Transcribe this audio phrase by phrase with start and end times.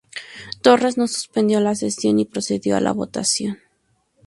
[0.63, 3.59] Torres no suspendió la sesión y procedió a la votación.